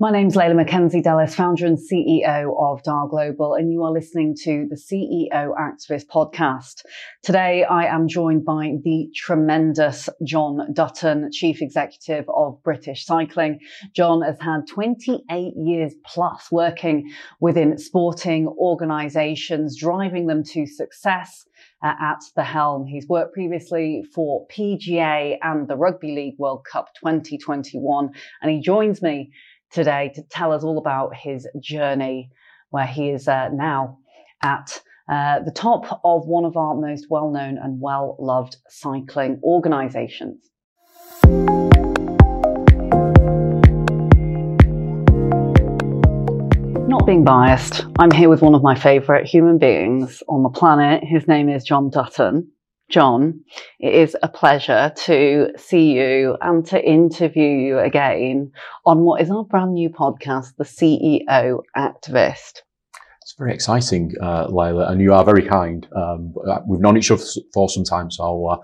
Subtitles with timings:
[0.00, 4.68] My name's Leila McKenzie-Delis, founder and CEO of Dial Global, and you are listening to
[4.70, 6.84] the CEO Activist podcast.
[7.24, 13.58] Today, I am joined by the tremendous Jon Dutton, Chief Executive of British Cycling.
[13.92, 17.10] Jon has had 28 years plus working
[17.40, 21.44] within sporting organizations, driving them to success
[21.82, 22.86] uh, at the helm.
[22.86, 28.10] He's worked previously for PGA and the Rugby League World Cup 2021,
[28.42, 29.32] and he joins me
[29.70, 32.30] today to tell us all about his journey,
[32.70, 33.98] where he is uh, now
[34.42, 34.80] at
[35.10, 40.50] uh, the top of one of our most well known and well loved cycling organizations.
[46.88, 51.04] Not being biased, I'm here with one of my favorite human beings on the planet.
[51.04, 52.50] His name is Jon Dutton.
[52.88, 53.44] Jon,
[53.78, 58.50] it is a pleasure to see you and to interview you again
[58.86, 62.62] on what is our brand new podcast, The CEO Activist.
[63.38, 65.86] Very exciting, uh, Leila, and you are very kind.
[65.94, 66.34] Um,
[66.66, 67.22] we've known each other
[67.54, 68.56] for some time, so uh,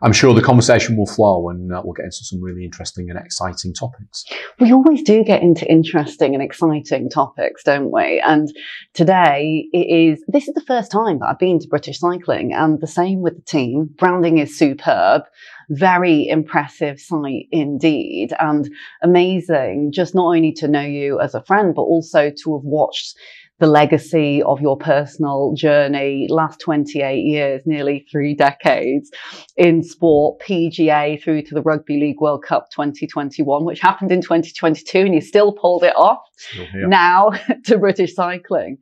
[0.00, 3.18] I'm sure the conversation will flow and uh, we'll get into some really interesting and
[3.18, 4.24] exciting topics.
[4.58, 8.22] We always do get into interesting and exciting topics, don't we?
[8.26, 8.50] And
[8.94, 12.80] today it is, this is the first time that I've been to British Cycling and
[12.80, 13.90] the same with the team.
[13.98, 15.24] Branding is superb
[15.68, 18.70] very impressive site indeed and
[19.02, 23.16] amazing just not only to know you as a friend but also to have watched
[23.58, 29.10] the legacy of your personal journey, last 28 years, nearly three decades
[29.56, 34.98] in sport, PGA through to the Rugby League World Cup 2021, which happened in 2022
[34.98, 36.20] and you still pulled it off.
[36.88, 37.30] Now
[37.64, 38.78] to British cycling.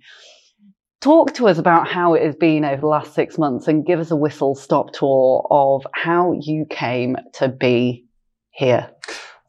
[1.01, 4.01] Talk to us about how it has been over the last six months and give
[4.01, 8.05] us a whistle stop tour of how you came to be
[8.51, 8.91] here.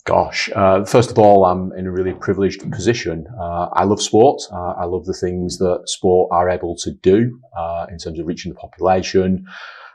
[0.05, 3.27] Gosh, uh, first of all, I'm in a really privileged position.
[3.39, 4.41] Uh, I love sport.
[4.51, 8.25] Uh, I love the things that sport are able to do uh, in terms of
[8.25, 9.45] reaching the population.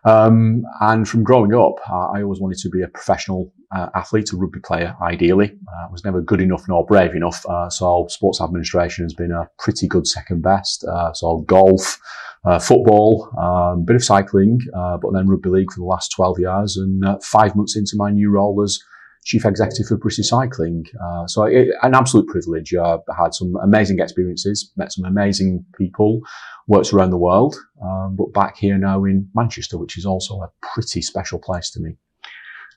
[0.04, 4.32] Um, and from growing up, uh, I always wanted to be a professional uh, athlete,
[4.32, 5.58] a rugby player, ideally.
[5.76, 7.44] I was never good enough nor brave enough.
[7.70, 10.84] so sports administration has been a pretty good second best.
[11.14, 11.98] so golf,
[12.60, 16.76] football, a um, bit of cycling, but then rugby league for the last 12 years
[16.76, 18.78] and five months into my new role as
[19.26, 20.86] chief executive for British Cycling.
[21.04, 22.72] Uh, so it, an absolute privilege.
[22.72, 26.20] Uh, I had some amazing experiences, met some amazing people,
[26.68, 30.50] worked around the world, um, but back here now in Manchester, which is also a
[30.62, 31.96] pretty special place to me.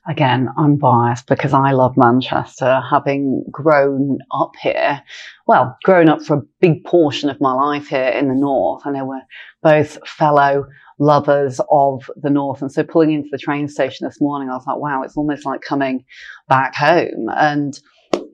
[0.08, 5.02] Again, I'm biased because I love Manchester, having grown up here.
[5.46, 8.82] Well, grown up for a big portion of my life here in the north.
[8.86, 9.20] I know we're
[9.62, 10.66] both fellow
[11.00, 12.62] lovers of the north.
[12.62, 15.44] And so pulling into the train station this morning, I was like, wow, it's almost
[15.44, 16.04] like coming
[16.46, 17.28] back home.
[17.34, 17.80] And,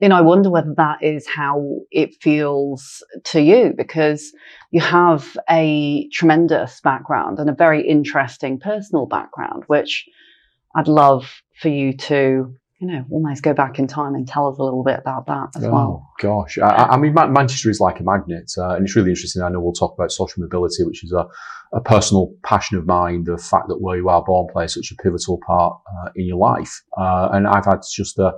[0.01, 4.33] you know, I wonder whether that is how it feels to you because
[4.71, 10.05] you have a tremendous background and a very interesting personal background, which
[10.75, 14.59] I'd love for you to you know, almost go back in time and tell us
[14.59, 16.13] a little bit about that as oh, well.
[16.19, 19.41] Gosh, I, I mean, Manchester is like a magnet, uh, and it's really interesting.
[19.41, 21.27] I know we'll talk about social mobility, which is a,
[21.73, 23.23] a personal passion of mine.
[23.23, 26.37] The fact that where you are born plays such a pivotal part uh, in your
[26.37, 28.33] life, uh, and I've had just a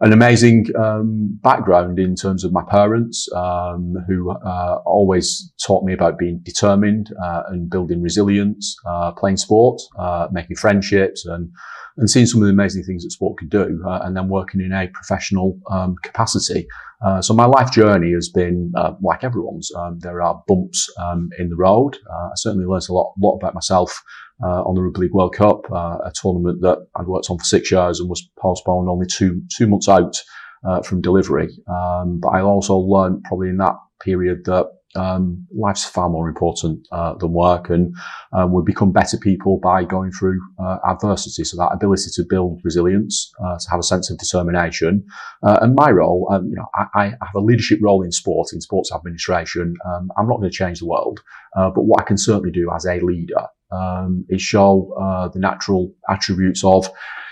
[0.00, 5.92] an amazing um, background in terms of my parents, um, who uh, always taught me
[5.92, 11.50] about being determined uh, and building resilience, uh, playing sport, uh, making friendships, and
[11.98, 14.60] and seeing some of the amazing things that sport can do, uh, and then working
[14.60, 16.66] in a professional um, capacity.
[17.02, 18.70] Uh, so my life journey has been
[19.00, 19.70] like everyone's.
[19.74, 21.96] Um, there are bumps um, in the road.
[22.10, 24.02] I certainly learned a lot, lot about myself
[24.42, 27.44] uh, on the Rugby League World Cup, uh, a tournament that I'd worked on for
[27.44, 30.20] six years and was postponed only two two months out
[30.66, 31.48] uh, from delivery.
[31.68, 36.86] Um, but I also learned probably in that period that um, life's far more important
[36.90, 37.94] uh, than work, and
[38.32, 41.44] um, we become better people by going through uh, adversity.
[41.44, 45.04] So that ability to build resilience, uh, to have a sense of determination,
[45.42, 48.60] and my role, um, you know, I, I, have a leadership role in sport, in
[48.62, 49.74] sports administration.
[49.84, 51.20] Um, I'm not going to change the world,
[51.56, 55.38] uh, but what I can certainly do as a leader um, is show uh, the
[55.38, 56.88] natural attributes of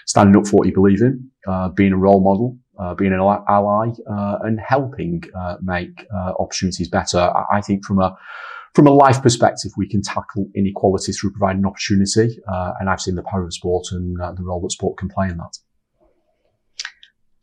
[0.07, 1.31] standing up for what you believe in,
[1.75, 6.89] being a role model, uh, being an ally uh, and helping uh, make uh, opportunities
[6.89, 7.19] better.
[7.19, 8.17] I, I, think from a
[8.75, 13.15] from a life perspective, we can tackle inequality through providing opportunity, uh, and I've seen
[13.15, 15.57] the power of sport and uh, the role that sport can play in that.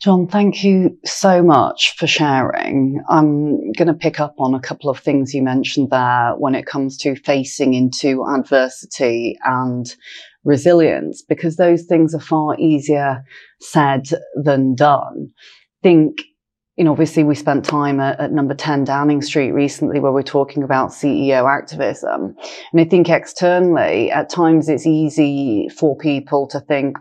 [0.02, 3.04] Jon, thank you so much for sharing.
[3.08, 6.66] I'm going to pick up on a couple of things you mentioned there when it
[6.66, 9.96] comes to facing into adversity and
[10.44, 13.24] resilience, because those things are far easier
[13.60, 15.30] said than done.
[15.84, 16.24] Think
[16.78, 20.24] you know, obviously we spent time at, at, number 10 Downing Street recently where we're
[20.24, 22.34] talking about CEO activism.
[22.72, 26.98] And I think externally, at times it's easy for people to think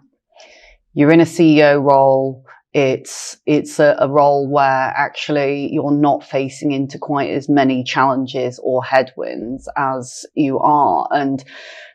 [0.92, 2.44] you're in a CEO role.
[2.72, 8.60] It's, it's a, a role where actually you're not facing into quite as many challenges
[8.62, 11.08] or headwinds as you are.
[11.10, 11.44] And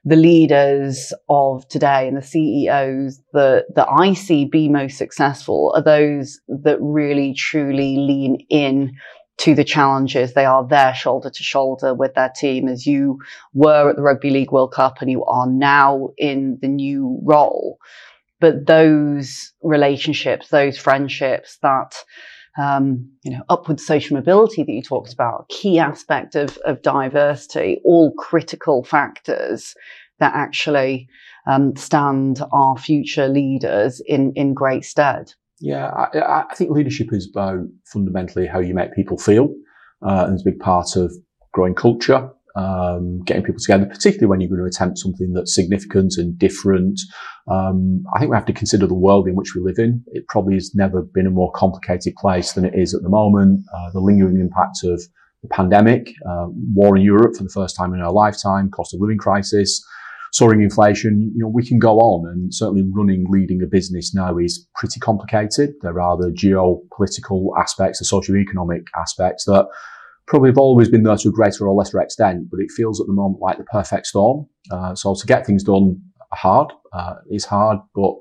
[0.03, 5.81] the leaders of today and the CEOs that, that I see be most successful are
[5.81, 8.95] those that really truly lean in
[9.37, 10.33] to the challenges.
[10.33, 13.19] They are there shoulder to shoulder with their team as you
[13.53, 17.77] were at the Rugby League World Cup and you are now in the new role.
[18.39, 21.95] But those relationships, those friendships that
[22.57, 27.81] um, you know, upward social mobility that you talked about, key aspect of, of diversity,
[27.83, 29.75] all critical factors
[30.19, 31.09] that actually
[31.47, 35.33] um, stand our future leaders in, in great stead.
[35.59, 39.53] Yeah, I, I, think leadership is about fundamentally how you make people feel.
[40.05, 41.13] Uh, and it's a big part of
[41.53, 46.13] growing culture, um, getting people together, particularly when you're going to attempt something that's significant
[46.17, 46.99] and different.
[47.51, 50.03] Um, I think we have to consider the world in which we live in.
[50.07, 53.65] It probably has never been a more complicated place than it is at the moment.
[53.75, 55.01] Uh, the lingering impact of
[55.41, 59.01] the pandemic, uh, war in Europe for the first time in our lifetime, cost of
[59.01, 59.85] living crisis,
[60.31, 64.37] soaring inflation, you know, we can go on and certainly running, leading a business now
[64.37, 65.73] is pretty complicated.
[65.81, 69.65] There are the geopolitical aspects, the socio-economic aspects that
[70.27, 73.07] probably have always been there to a greater or lesser extent, but it feels at
[73.07, 74.47] the moment like the perfect storm.
[74.71, 76.01] Uh, so to get things done
[76.33, 78.13] hard, uh, is hard, but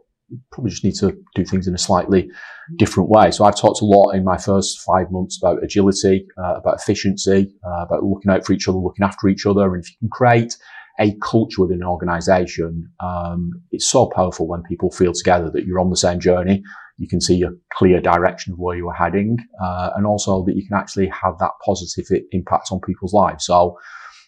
[0.51, 2.29] probably just need to do things in a slightly
[2.77, 3.31] different way.
[3.31, 7.55] So I've talked a lot in my first five months about agility, uh, about efficiency,
[7.67, 9.75] uh, about looking out for each other, looking after each other.
[9.75, 10.57] And if you can create
[11.01, 15.81] a culture within an organization, um, it's so powerful when people feel together that you're
[15.81, 16.63] on the same journey
[16.97, 20.57] you can see a clear direction of where you are heading, uh, and also that
[20.57, 23.47] you can actually have that positive impact on people's lives.
[23.47, 23.77] So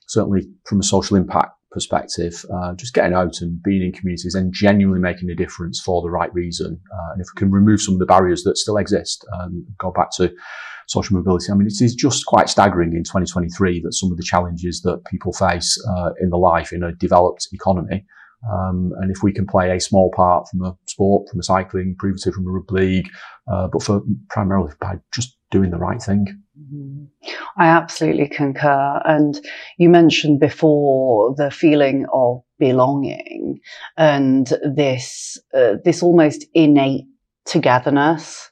[0.08, 4.52] certainly from a social impact perspective, uh, just getting out and being in communities and
[4.52, 6.80] genuinely making a difference for the right reason.
[6.92, 9.90] Uh, and if we can remove some of the barriers that still exist and go
[9.90, 10.32] back to
[10.88, 14.24] social mobility, I mean, it is just quite staggering in 2023 that some of the
[14.24, 18.06] challenges that people face uh, in the life in a developed economy
[18.52, 21.96] um, and if we can play a small part from a sport, from a cycling,
[21.98, 23.08] previously from a rugby league,
[23.50, 26.26] uh, but for primarily by just doing the right thing.
[26.58, 27.04] Mm-hmm.
[27.58, 29.00] I absolutely concur.
[29.04, 29.38] And
[29.78, 33.60] you mentioned before the feeling of belonging
[33.96, 37.04] and this, uh, this almost innate
[37.44, 38.50] togetherness.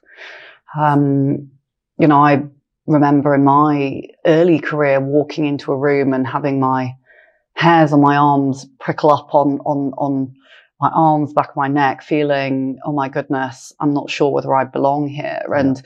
[0.79, 1.49] Um,
[1.97, 2.43] you know, I
[2.87, 6.93] remember in my early career walking into a room and having my
[7.55, 10.33] hairs on my arms prickle up on, on, on
[10.79, 14.65] my arms, back of my neck, feeling, oh my goodness, I'm not sure whether I
[14.65, 15.41] belong here.
[15.49, 15.59] Yeah.
[15.59, 15.81] And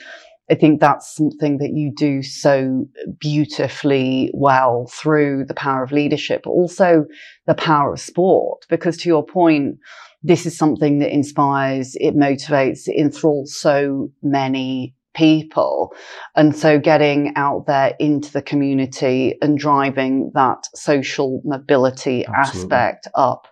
[0.51, 2.85] I think that's something that you do so
[3.19, 7.05] beautifully well through the power of leadership, but also
[7.45, 8.65] the power of sport.
[8.67, 9.77] Because to your point,
[10.23, 15.93] this is something that inspires, it motivates, it enthralls so many people.
[16.35, 22.75] And so getting out there into the community and driving that social mobility Absolutely.
[22.75, 23.47] aspect up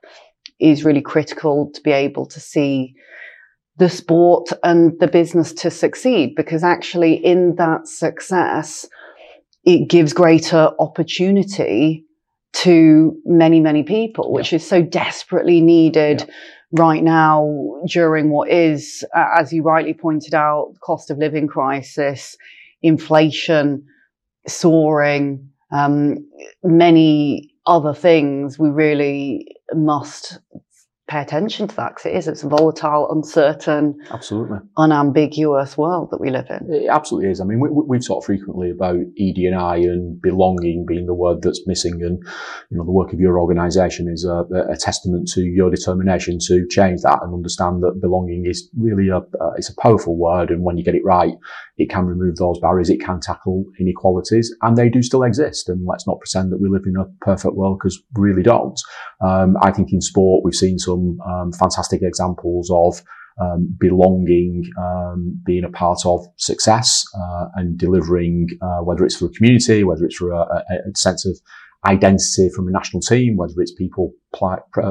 [0.60, 2.94] is really critical to be able to see
[3.78, 8.88] the sport and the business to succeed because actually in that success,
[9.66, 12.04] it gives greater opportunity
[12.54, 14.56] to many, many people, which yeah.
[14.56, 16.34] is so desperately needed yeah
[16.72, 22.36] right now during what is, as you rightly pointed out, cost of living crisis,
[22.82, 23.86] inflation
[24.48, 26.18] soaring, um,
[26.64, 30.40] many other things we really must
[31.08, 34.58] pay attention to that because it is it's a volatile uncertain absolutely.
[34.78, 36.74] unambiguous world that we live in.
[36.74, 37.40] It absolutely is.
[37.40, 42.02] I mean we, we've talked frequently about edi and belonging being the word that's missing
[42.04, 42.22] and
[42.70, 46.68] you know the work of your organization is a, a testament to your determination to
[46.68, 50.64] change that and understand that belonging is really a uh, it's a powerful word and
[50.64, 51.34] when you get it right
[51.78, 55.70] it can remove those barriers it can tackle inequalities and they do still exist.
[55.70, 58.80] And let's not pretend that we live in a perfect world because we really don't.
[59.24, 63.02] Um, i think in sport we've seen some um, fantastic examples of
[63.40, 69.26] um, belonging, um, being a part of success, uh, and delivering, uh, whether it's for
[69.26, 71.38] a community, whether it's for a, a, sense of
[71.86, 74.27] identity from a national team, whether it's people pl-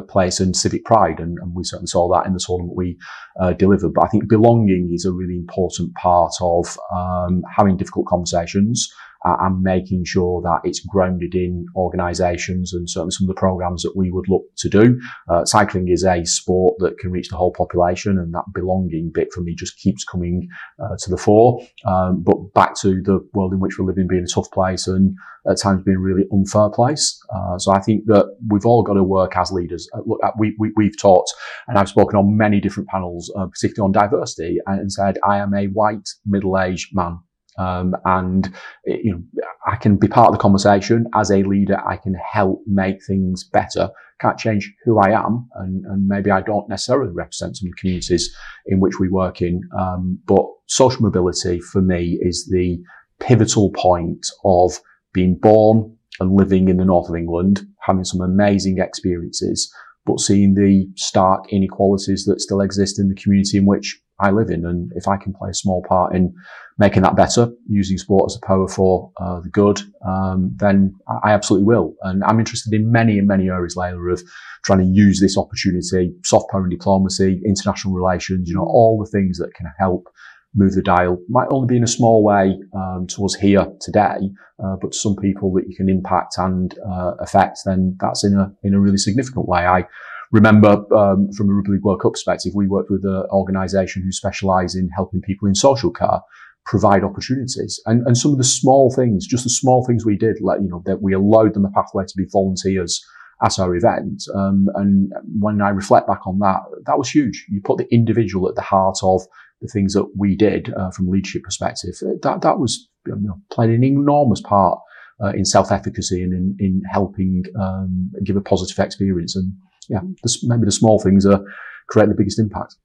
[0.09, 1.21] place and civic pride.
[1.21, 2.99] And, and, we certainly saw that in the tournament we
[3.41, 3.95] uh, delivered.
[3.95, 8.93] But I think belonging is a really important part of um, having difficult conversations
[9.27, 13.83] uh, and making sure that it's grounded in organisations and certainly some of the programs
[13.83, 15.01] that we would look to do.
[15.29, 19.33] Uh, cycling is a sport that can reach the whole population, and that belonging bit
[19.33, 20.49] for me just keeps coming
[20.83, 21.61] uh, to the fore.
[21.85, 25.17] Um, but back to the world in which we're living being a tough place and
[25.49, 27.19] at times being a really unfair place.
[27.37, 29.89] Uh, so I think that we've all got to work as leaders.
[29.95, 31.27] Uh, look, we, we, we've taught,
[31.69, 35.55] and I've spoken on many different panels, uh, particularly on diversity, and said I am
[35.55, 37.19] a white middle-aged man
[37.59, 38.53] um, and
[38.85, 39.23] you know,
[39.67, 41.79] I can be part of the conversation as a leader.
[41.87, 43.91] I can help make things better.
[44.21, 47.81] Can't change who I am, and, and maybe I don't necessarily represent some of the
[47.81, 48.35] communities
[48.67, 49.61] in which we work in.
[49.79, 52.79] Um, but social mobility for me is the
[53.21, 54.79] pivotal point of
[55.13, 59.73] being born and living in the north of England, having some amazing experiences,
[60.05, 64.51] but seeing the stark inequalities that still exist in the community in which I live
[64.51, 64.65] in.
[64.65, 66.35] And if I can play a small part in
[66.79, 71.33] making that better, using sport as a power for uh, the good, um, then I
[71.33, 71.95] absolutely will.
[72.03, 74.23] And I'm interested in many and many areas, Leila, of
[74.65, 79.11] trying to use this opportunity, soft power and diplomacy, international relations, you know, all the
[79.11, 80.09] things that can help
[80.57, 81.19] move the dial.
[81.29, 83.07] Might only be in a small way um,
[83.41, 84.19] here today,
[84.63, 88.53] uh, but some people that you can impact and uh, affect, then that's in a
[88.63, 89.67] in a really significant way.
[89.67, 89.85] I
[90.33, 94.11] remember um, from a Rugby League World Cup perspective, we worked with an organisation who
[94.11, 96.21] specialise in helping people in social care
[96.65, 97.81] provide opportunities.
[97.87, 100.69] And, and some of the small things, just the small things we did, like, you
[100.69, 103.07] know, that we allowed them a pathway to be volunteers
[103.41, 104.25] at our event.
[104.35, 107.47] Um, and when I reflect back on that, that was huge.
[107.49, 109.23] You put the individual at the heart of
[109.61, 111.95] the things that we did uh, from leadership perspective.
[112.23, 114.79] That, that was, you know, played an enormous part
[115.23, 119.35] uh, in self-efficacy and in, in helping um, give a positive experience.
[119.35, 119.53] And
[119.89, 121.41] yeah, the, maybe the small things are
[121.89, 122.77] creating the biggest impact.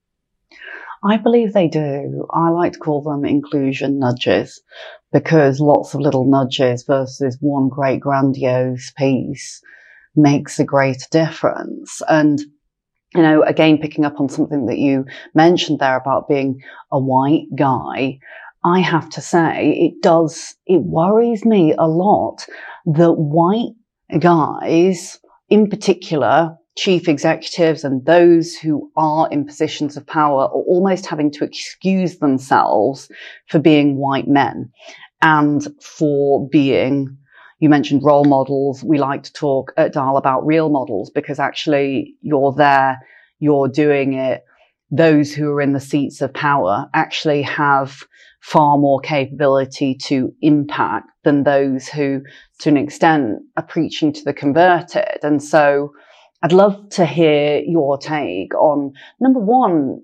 [1.03, 2.27] I believe they do.
[2.31, 4.61] I like to call them inclusion nudges
[5.11, 9.61] because lots of little nudges versus one great grandiose piece
[10.15, 12.01] makes a great difference.
[12.07, 12.39] And,
[13.15, 17.47] you know, again, picking up on something that you mentioned there about being a white
[17.55, 18.19] guy,
[18.63, 22.45] I have to say it does, it worries me a lot
[22.85, 23.73] that white
[24.19, 31.05] guys in particular chief executives and those who are in positions of power are almost
[31.05, 33.09] having to excuse themselves
[33.47, 34.71] for being white men
[35.21, 37.17] and for being
[37.61, 38.83] you mentioned role models.
[38.83, 42.99] We like to talk at Dial about real models because actually you're there,
[43.39, 44.43] you're doing it.
[44.89, 48.03] Those who are in the seats of power actually have
[48.41, 52.23] far more capability to impact than those who,
[52.59, 55.19] to an extent, are preaching to the converted.
[55.21, 55.93] And so
[56.41, 60.01] I'd love to hear your take on number one,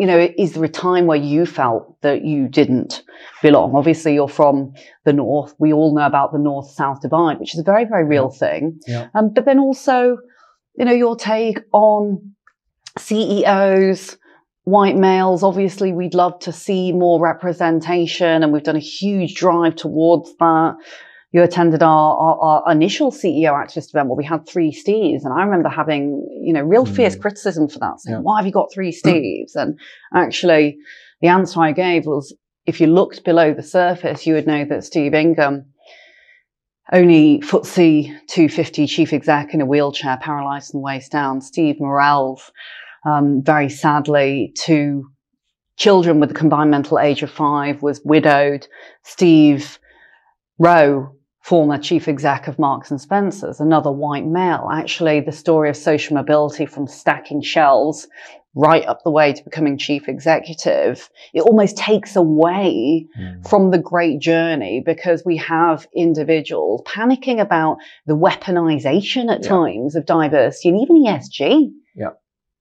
[0.00, 3.02] you know, is there a time where you felt that you didn't
[3.42, 3.76] belong?
[3.76, 4.72] Obviously, you're from
[5.04, 5.54] the north.
[5.58, 8.80] We all know about the north south divide, which is a very, very real thing.
[8.86, 9.08] Yeah.
[9.14, 10.16] Um, but then also,
[10.74, 12.34] you know, your take on
[12.96, 14.16] CEOs,
[14.64, 15.42] white males.
[15.42, 20.76] Obviously, we'd love to see more representation, and we've done a huge drive towards that
[21.32, 25.24] you attended our, our, our, initial CEO activist event where we had three Steves.
[25.24, 27.20] And I remember having, you know, real fierce mm.
[27.20, 28.22] criticism for that, saying, yeah.
[28.22, 29.54] why have you got three Steves?
[29.54, 29.78] and
[30.14, 30.78] actually,
[31.20, 32.34] the answer I gave was,
[32.66, 35.66] if you looked below the surface, you would know that Steve Ingham,
[36.92, 41.40] only FTSE 250 chief exec in a wheelchair, paralyzed from the waist down.
[41.40, 42.50] Steve Morrell's,
[43.06, 45.08] um, very sadly, two
[45.76, 48.66] children with a combined mental age of five, was widowed.
[49.04, 49.78] Steve
[50.58, 54.68] Rowe former chief exec of Marks and Spencer's, another white male.
[54.72, 58.06] Actually, the story of social mobility from stacking shelves
[58.54, 63.48] right up the way to becoming chief executive, it almost takes away mm.
[63.48, 69.48] from the great journey because we have individuals panicking about the weaponization at yeah.
[69.48, 71.70] times of diversity and even ESG.
[71.94, 72.10] Yeah.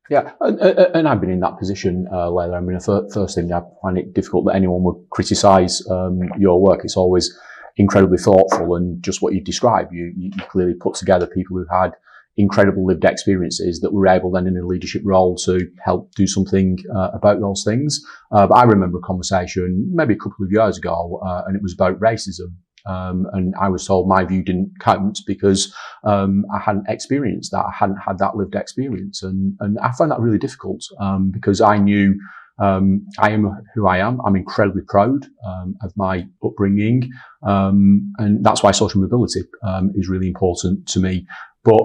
[0.10, 2.58] Yeah, and, and, I've been in that position, uh, Leila.
[2.58, 6.60] I mean, the first thing I find it difficult that anyone would criticise um, your
[6.60, 6.84] work.
[6.84, 7.32] It's always
[7.80, 9.92] incredibly thoughtful and just what you described.
[9.94, 11.94] You, you clearly put together people who had
[12.36, 16.78] incredible lived experiences that were able then in a leadership role to help do something
[16.96, 18.02] uh, about those things.
[18.32, 21.64] Uh, but I remember a conversation maybe a couple of years ago, uh, and it
[21.64, 22.54] was about racism.
[22.86, 27.66] Um, and I was told my view didn't count because um, I hadn't experienced that.
[27.66, 31.60] I hadn't had that lived experience, and and I found that really difficult um, because
[31.62, 32.16] I knew
[32.60, 34.20] um, I am who I am.
[34.26, 37.10] I'm incredibly proud um, of my upbringing,
[37.44, 41.26] um, and that's why social mobility um, is really important to me.
[41.64, 41.84] But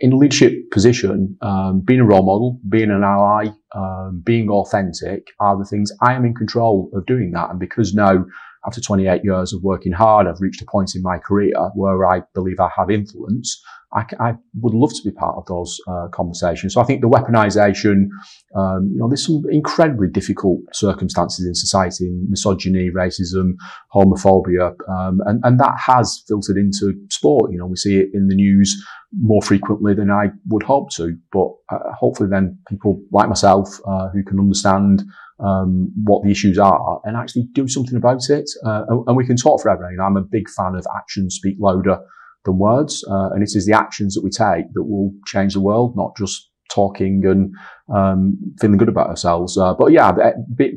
[0.00, 5.28] in a leadership position, um, being a role model, being an ally, um, being authentic
[5.40, 7.50] are the things I am in control of doing that.
[7.50, 8.24] And because now,
[8.66, 12.22] after 28 years of working hard, I've reached a point in my career where I
[12.34, 13.62] believe I have influence.
[13.92, 16.74] I, I would love to be part of those uh, conversations.
[16.74, 18.08] So I think the weaponization,
[18.56, 23.52] um, you know, there's some incredibly difficult circumstances in society, misogyny, racism,
[23.94, 27.52] homophobia, um, and, and that has filtered into sport.
[27.52, 28.84] You know, we see it in the news
[29.16, 34.08] more frequently than I would hope to, but uh, hopefully then people like myself uh,
[34.08, 35.04] who can understand
[35.40, 38.48] um, what the issues are and actually do something about it.
[38.64, 39.88] Uh, and we can talk forever.
[39.92, 41.98] Know, I'm a big fan of actions speak louder
[42.44, 43.04] than words.
[43.10, 46.16] Uh, and it is the actions that we take that will change the world, not
[46.16, 47.54] just talking and
[47.94, 49.56] um, feeling good about ourselves.
[49.58, 50.12] Uh, but yeah,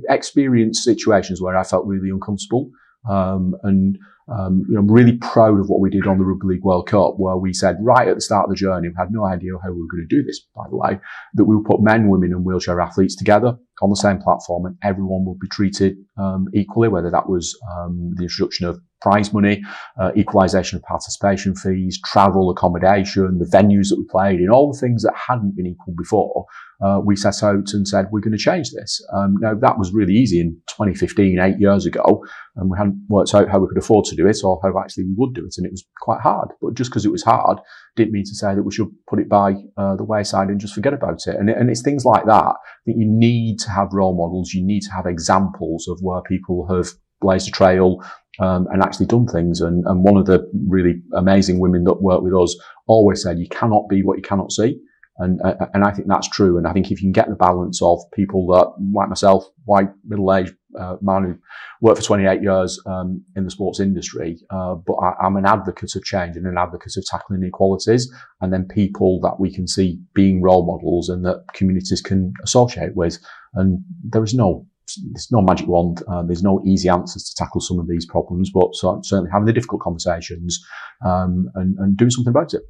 [0.10, 2.70] experienced situations where I felt really uncomfortable.
[3.10, 6.48] Um, and um, you know, I'm really proud of what we did on the Rugby
[6.48, 9.12] League World Cup, where we said right at the start of the journey, we had
[9.12, 11.00] no idea how we were going to do this, by the way,
[11.36, 14.76] that we would put men, women, and wheelchair athletes together on the same platform, and
[14.84, 19.62] everyone would be treated um, equally, whether that was um, the introduction of prize money,
[20.02, 24.80] uh, equalisation of participation fees, travel, accommodation, the venues that we played in, all the
[24.80, 26.46] things that hadn't been equal before.
[26.84, 29.04] Uh, we set out and said, we're going to change this.
[29.12, 32.24] Um, now, that was really easy in 2015, eight years ago,
[32.56, 35.06] and we hadn't worked out how we could afford to do it or how actually
[35.06, 36.50] we would do it, and it was quite hard.
[36.62, 37.60] But just because it was hard
[37.96, 40.76] didn't mean to say that we should put it by uh, the wayside and just
[40.76, 41.36] forget about it.
[41.36, 42.54] And, and it's things like that
[42.86, 46.68] that you need to have role models, you need to have examples of where people
[46.68, 46.90] have
[47.20, 48.04] blazed a trail,
[48.40, 49.62] um, and actually done things.
[49.62, 52.56] And, and one of the really amazing women that work with us
[52.88, 54.80] always said, you cannot be what you cannot see.
[55.20, 56.58] And, uh, and I think that's true.
[56.58, 59.90] And I think if you can get the balance of people that, like myself, white,
[60.06, 61.36] middle-aged uh, man who
[61.82, 65.96] worked for 28 years um, in the sports industry, uh, but I, am an advocate
[65.96, 70.00] of change and an advocate of tackling inequalities, and then people that we can see
[70.14, 73.18] being role models and that communities can associate with.
[73.56, 74.68] And there is no
[75.12, 76.02] there's no magic wand.
[76.08, 79.46] Uh, there's no easy answers to tackle some of these problems, but so, certainly having
[79.46, 80.64] the difficult conversations
[81.06, 82.62] um, and, and doing something about it.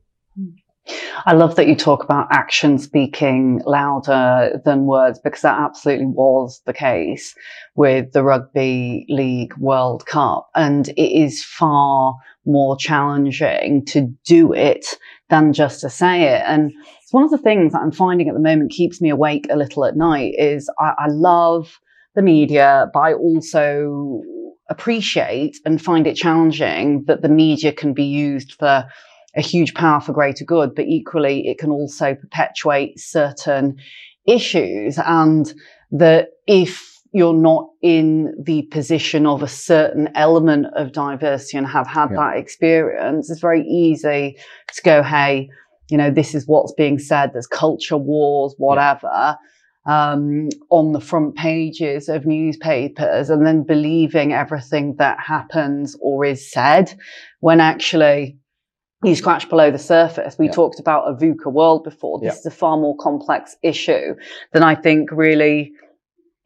[1.25, 6.61] I love that you talk about action speaking louder than words because that absolutely was
[6.65, 7.35] the case
[7.75, 10.49] with the Rugby League World Cup.
[10.55, 14.85] And it is far more challenging to do it
[15.29, 16.43] than just to say it.
[16.45, 19.47] And it's one of the things that I'm finding at the moment keeps me awake
[19.49, 21.79] a little at night is I, I love
[22.17, 24.23] the media, but I also
[24.69, 28.85] appreciate and find it challenging that the media can be used for
[29.35, 33.77] a huge power for greater good, but equally it can also perpetuate certain
[34.25, 35.53] issues and
[35.91, 41.87] that if you're not in the position of a certain element of diversity and have
[41.87, 42.17] had yeah.
[42.17, 44.35] that experience, it's very easy
[44.73, 45.49] to go, hey,
[45.89, 47.31] you know, this is what's being said.
[47.31, 49.07] There's culture wars, whatever.
[49.13, 49.35] Yeah
[49.87, 56.51] um, on the front pages of newspapers and then believing everything that happens or is
[56.51, 56.93] said
[57.39, 58.37] when actually
[59.03, 60.37] you scratch below the surface.
[60.37, 60.53] We yeah.
[60.53, 62.19] talked about a VUCA world before.
[62.19, 62.39] This yeah.
[62.39, 64.15] is a far more complex issue
[64.53, 65.71] than I think really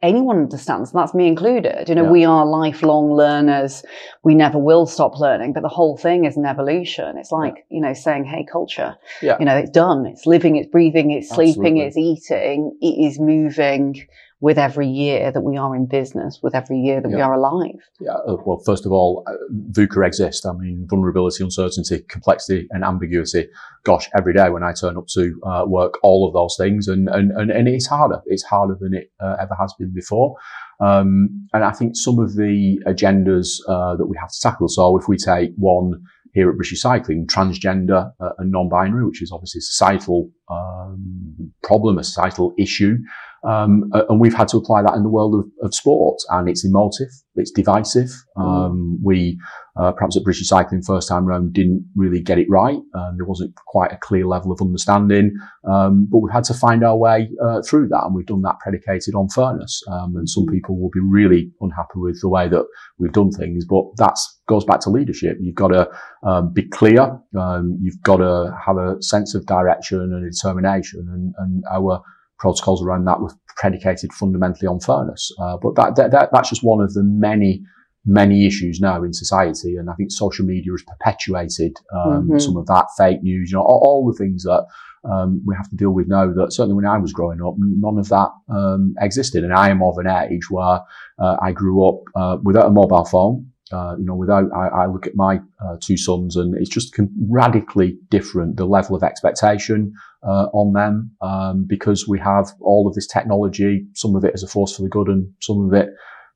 [0.02, 1.88] anyone understands, and that's me included.
[1.88, 2.10] You know, yeah.
[2.10, 3.84] we are lifelong learners.
[4.24, 7.16] We never will stop learning, but the whole thing is an evolution.
[7.16, 7.76] It's like, yeah.
[7.76, 9.36] you know, saying, Hey, culture, yeah.
[9.38, 10.06] you know, it's done.
[10.06, 12.12] It's living, it's breathing, it's sleeping, Absolutely.
[12.12, 12.78] it's eating.
[12.80, 14.06] It is moving
[14.42, 17.16] with every year that we are in business, with every year that yeah.
[17.16, 17.78] we are alive?
[18.00, 19.34] Yeah, uh, well, first of all, uh,
[19.70, 20.44] VUCA exists.
[20.44, 23.48] I mean, vulnerability, uncertainty, complexity, and ambiguity.
[23.84, 27.08] Gosh, every day when I turn up to uh, work, all of those things, and,
[27.08, 28.20] and, and, and it's harder.
[28.26, 30.34] It's harder than it uh, ever has been before.
[30.80, 34.66] Um, and I think some of the agendas uh, that we have to tackle.
[34.66, 36.02] So if we take one
[36.34, 41.98] here at British Cycling, transgender uh, and non-binary, which is obviously a societal um, problem,
[41.98, 42.96] a societal issue.
[43.44, 46.64] Um, and we've had to apply that in the world of, of sport and it's
[46.64, 48.10] emotive, it's divisive.
[48.36, 48.42] Mm.
[48.42, 49.38] Um, we,
[49.76, 52.78] uh, perhaps at British Cycling first time round didn't really get it right.
[52.94, 55.34] Um, there wasn't quite a clear level of understanding.
[55.68, 58.60] Um, but we've had to find our way, uh, through that and we've done that
[58.60, 59.82] predicated on fairness.
[59.90, 62.64] Um, and some people will be really unhappy with the way that
[62.98, 65.36] we've done things, but that goes back to leadership.
[65.40, 65.88] You've got to,
[66.24, 67.18] um, be clear.
[67.80, 72.02] you've got to have a sense of direction and determination and, and our,
[72.42, 75.30] protocols around that were predicated fundamentally on fairness.
[75.40, 77.62] Uh, but that, that, that, that's just one of the many,
[78.04, 79.76] many issues now in society.
[79.76, 82.38] And I think social media has perpetuated um, mm-hmm.
[82.38, 84.66] some of that fake news, you know, all, all the things that
[85.04, 87.98] um, we have to deal with now that certainly when I was growing up, none
[87.98, 89.44] of that um, existed.
[89.44, 90.80] And I am of an age where
[91.20, 93.51] uh, I grew up uh, without a mobile phone.
[93.70, 96.94] Uh, you know, without, I, I look at my uh, two sons and it's just
[97.30, 102.94] radically different, the level of expectation uh, on them, um, because we have all of
[102.94, 105.88] this technology, some of it is a force for the good and some of it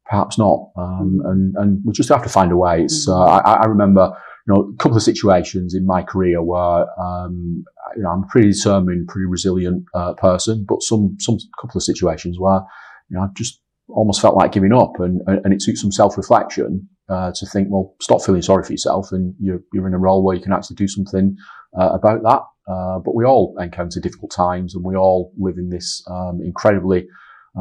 [0.08, 0.70] perhaps not.
[0.76, 2.84] Um, and, and we just have to find a way.
[2.84, 6.86] It's, uh, I, I remember, you know, a couple of situations in my career where,
[6.98, 7.64] um,
[7.96, 11.82] you know, I'm a pretty determined, pretty resilient uh, person, but some, some couple of
[11.82, 12.60] situations where,
[13.10, 16.88] you know, I just almost felt like giving up and, and it took some self-reflection
[17.08, 20.24] uh, to think, well, stop feeling sorry for yourself and you're, you're in a role
[20.24, 21.36] where you can actually do something
[21.78, 22.42] uh, about that.
[22.70, 27.06] Uh, but we all encounter difficult times and we all live in this um, incredibly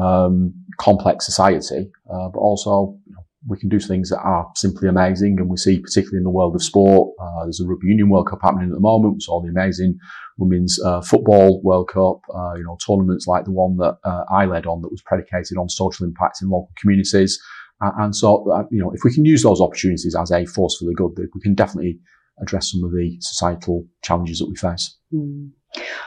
[0.00, 4.88] um, complex society, uh, but also you know, we can do things that are simply
[4.88, 5.38] amazing.
[5.38, 8.28] And we see, particularly in the world of sport, uh, there's a Rugby Union World
[8.28, 9.14] Cup happening at the moment.
[9.14, 9.98] We saw the amazing
[10.38, 14.44] Women's uh, Football World Cup, uh, you know, tournaments like the one that uh, I
[14.44, 17.40] led on that was predicated on social impact in local communities.
[17.80, 20.86] And so, uh, you know, if we can use those opportunities as a force for
[20.86, 21.98] the good, we can definitely
[22.40, 24.96] address some of the societal challenges that we face.
[25.12, 25.50] Mm.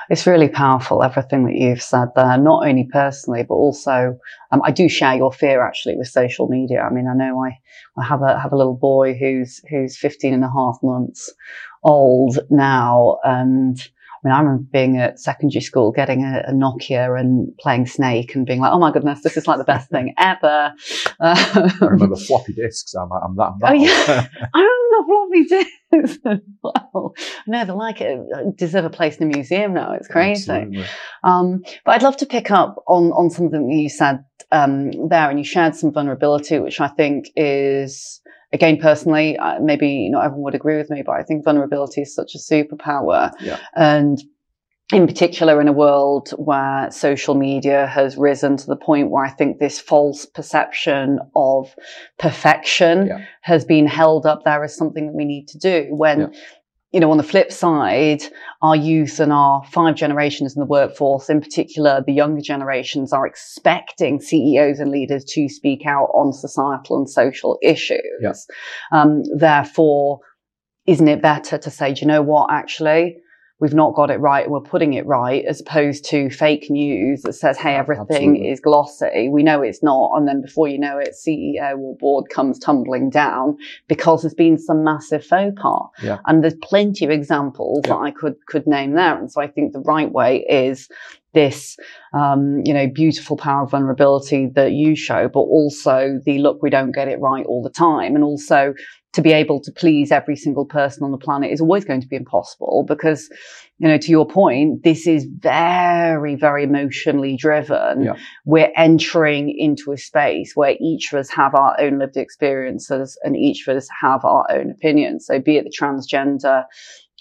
[0.10, 4.18] It's really powerful, everything that you've said there, not only personally, but also,
[4.52, 6.82] um, I do share your fear actually with social media.
[6.82, 7.60] I mean, I know I,
[8.00, 11.32] I have a, have a little boy who's, who's 15 and a half months
[11.84, 13.20] old now.
[13.24, 13.80] And
[14.24, 18.36] I mean, I remember being at secondary school, getting a, a, Nokia and playing Snake
[18.36, 20.74] and being like, oh my goodness, this is like the best thing ever.
[21.22, 22.94] I remember floppy disks.
[22.96, 23.44] I'm, I'm that.
[23.44, 24.28] I'm that oh, yeah.
[24.54, 25.44] I remember floppy
[25.94, 26.20] disks.
[26.62, 27.14] wow.
[27.48, 28.58] No, they like it.
[28.58, 29.94] Deserve a place in a museum now.
[29.94, 30.86] It's crazy.
[31.24, 35.30] Um, but I'd love to pick up on, on something that you said um, there,
[35.30, 40.44] and you shared some vulnerability, which I think is, again, personally, uh, maybe not everyone
[40.44, 43.32] would agree with me, but I think vulnerability is such a superpower.
[43.40, 43.60] Yeah.
[43.76, 44.22] And
[44.92, 49.30] in particular in a world where social media has risen to the point where I
[49.30, 51.76] think this false perception of
[52.18, 53.26] perfection yeah.
[53.42, 56.28] has been held up there as something that we need to do when, yeah.
[56.92, 58.24] You know, on the flip side,
[58.62, 63.28] our youth and our five generations in the workforce, in particular, the younger generations are
[63.28, 68.00] expecting CEOs and leaders to speak out on societal and social issues.
[68.22, 68.34] Yeah.
[68.92, 70.20] Um, therefore,
[70.88, 73.18] isn't it better to say, do you know what, actually,
[73.60, 77.22] we've not got it right and we're putting it right as opposed to fake news
[77.24, 78.50] that says, Hey, everything Absolutely.
[78.50, 79.30] is glossy.
[79.30, 80.12] We know it's not.
[80.16, 84.58] And then before you know it, CEO or board comes tumbling down because there's been
[84.58, 85.90] some massive faux pas.
[86.02, 86.20] Yeah.
[86.26, 87.94] And there's plenty of examples yeah.
[87.94, 89.18] that I could, could name there.
[89.18, 90.88] And so I think the right way is
[91.34, 91.78] this,
[92.14, 96.70] um, you know, beautiful power of vulnerability that you show, but also the look, we
[96.70, 98.16] don't get it right all the time.
[98.16, 98.74] And also
[99.14, 102.08] to be able to please every single person on the planet is always going to
[102.08, 103.28] be impossible because,
[103.80, 108.04] you know, to your point, this is very, very emotionally driven.
[108.04, 108.14] Yeah.
[108.46, 113.36] We're entering into a space where each of us have our own lived experiences and
[113.36, 115.26] each of us have our own opinions.
[115.26, 116.66] So be it the transgender,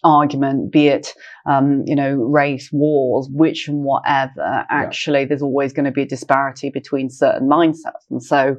[0.05, 1.15] argument, be it,
[1.47, 5.27] um, you know, race, wars, which and whatever, actually, yeah.
[5.27, 8.05] there's always going to be a disparity between certain mindsets.
[8.11, 8.57] And so,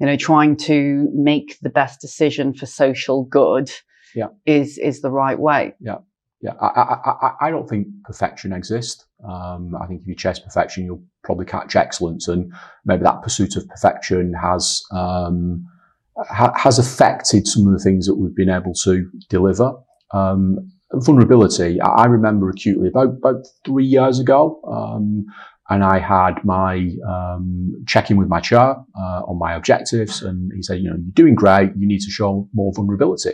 [0.00, 3.70] you know, trying to make the best decision for social good
[4.14, 4.28] yeah.
[4.46, 5.74] is, is the right way.
[5.80, 5.98] Yeah.
[6.40, 6.52] Yeah.
[6.60, 9.04] I, I, I, I don't think perfection exists.
[9.28, 12.28] Um, I think if you chase perfection, you'll probably catch excellence.
[12.28, 12.52] And
[12.84, 15.66] maybe that pursuit of perfection has, um,
[16.16, 19.72] ha- has affected some of the things that we've been able to deliver.
[20.14, 21.80] Um, vulnerability.
[21.80, 24.60] I remember acutely about, about three years ago.
[24.66, 25.26] Um,
[25.70, 30.50] and I had my um, check in with my chair uh, on my objectives, and
[30.54, 31.72] he said, "You know, you're doing great.
[31.76, 33.32] You need to show more vulnerability."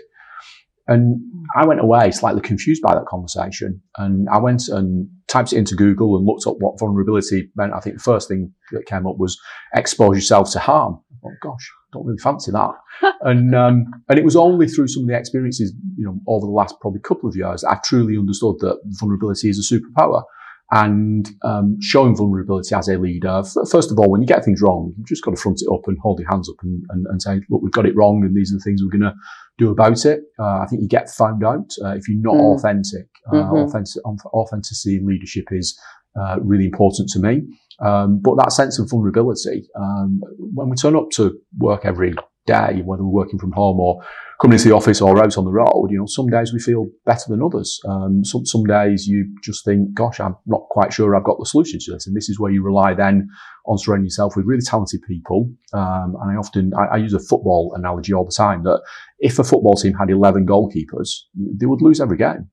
[0.86, 1.20] And
[1.56, 5.74] I went away slightly confused by that conversation, and I went and typed it into
[5.74, 7.72] Google and looked up what vulnerability meant.
[7.72, 9.38] I think the first thing that came up was
[9.74, 11.00] expose yourself to harm.
[11.24, 12.72] Oh gosh, don't really fancy that.
[13.22, 16.52] and um, and it was only through some of the experiences, you know, over the
[16.52, 20.24] last probably couple of years, I truly understood that vulnerability is a superpower
[20.74, 23.42] and um, showing vulnerability as a leader.
[23.44, 25.72] F- first of all, when you get things wrong, you've just got to front it
[25.72, 28.24] up and hold your hands up and, and, and say, look, we've got it wrong
[28.24, 29.14] and these are the things we're going to
[29.56, 30.22] do about it.
[30.36, 32.56] Uh, I think you get found out uh, if you're not mm.
[32.56, 33.06] authentic.
[33.28, 33.56] Uh, mm-hmm.
[33.56, 34.04] authentic.
[34.04, 35.78] Authenticity in leadership is
[36.20, 37.42] uh, really important to me.
[37.80, 42.14] Um, but that sense of vulnerability, um, when we turn up to work every
[42.46, 44.02] day, whether we're working from home or
[44.40, 46.86] coming into the office or out on the road, you know, some days we feel
[47.06, 47.80] better than others.
[47.88, 51.46] Um, some, some days you just think, gosh, I'm not quite sure I've got the
[51.46, 52.06] solution to this.
[52.06, 53.28] And this is where you rely then
[53.66, 55.50] on surrounding yourself with really talented people.
[55.72, 58.82] Um, and I often, I, I, use a football analogy all the time that
[59.18, 62.50] if a football team had 11 goalkeepers, they would lose every game.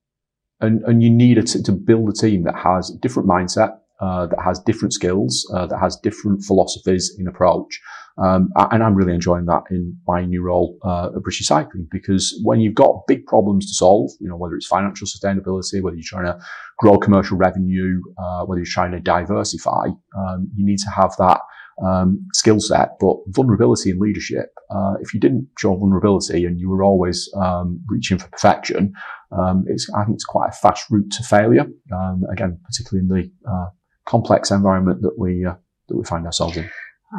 [0.61, 4.41] And, and you need to build a team that has a different mindset, uh, that
[4.43, 7.79] has different skills, uh, that has different philosophies in approach.
[8.17, 12.39] Um, and I'm really enjoying that in my new role uh, at British Cycling because
[12.43, 16.03] when you've got big problems to solve, you know, whether it's financial sustainability, whether you're
[16.03, 16.37] trying to
[16.77, 19.87] grow commercial revenue, uh, whether you're trying to diversify,
[20.17, 21.39] um, you need to have that
[21.83, 22.99] um, skill set.
[22.99, 27.81] But vulnerability and leadership, uh, if you didn't show vulnerability and you were always um,
[27.87, 28.93] reaching for perfection,
[29.31, 31.65] um, it's, I think it's quite a fast route to failure.
[31.93, 33.69] Um, again, particularly in the uh,
[34.05, 35.55] complex environment that we uh,
[35.87, 36.69] that we find ourselves in.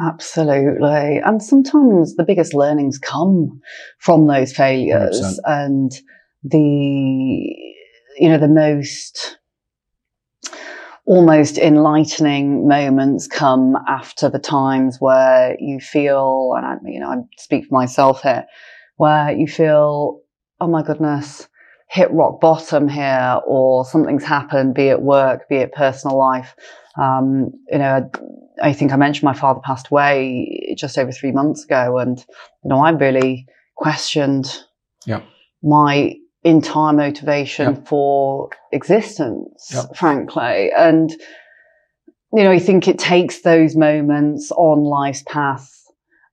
[0.01, 1.19] Absolutely.
[1.19, 3.61] And sometimes the biggest learnings come
[3.99, 5.37] from those failures 100%.
[5.45, 5.91] and
[6.43, 7.55] the,
[8.17, 9.37] you know, the most
[11.05, 17.17] almost enlightening moments come after the times where you feel, and I, you know, I
[17.37, 18.45] speak for myself here,
[18.95, 20.21] where you feel,
[20.59, 21.47] oh my goodness,
[21.93, 26.55] hit rock bottom here, or something's happened, be it work, be it personal life.
[26.99, 28.09] Um, you know,
[28.63, 32.17] I think I mentioned my father passed away just over three months ago, and
[32.63, 34.63] you know, I really questioned
[35.05, 35.21] yeah.
[35.61, 37.87] my entire motivation yep.
[37.87, 39.95] for existence, yep.
[39.95, 40.71] frankly.
[40.75, 41.11] And,
[42.31, 45.69] you know, I think it takes those moments on life's path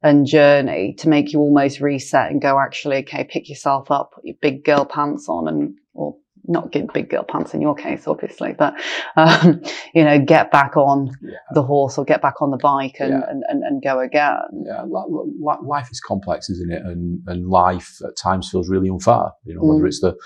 [0.02, 4.24] and journey to make you almost reset and go, actually, okay, pick yourself up, put
[4.24, 8.06] your big girl pants on and, or not get big girl pants in your case,
[8.06, 8.74] obviously, but,
[9.16, 9.62] um,
[9.94, 11.36] you know, get back on yeah.
[11.52, 13.28] the horse or get back on the bike and, yeah.
[13.28, 14.64] and, and, and, go again.
[14.64, 14.84] Yeah,
[15.62, 16.82] life is complex, isn't it?
[16.82, 19.74] And, and life at times feels really unfair, you know, mm.
[19.74, 20.16] whether it's the,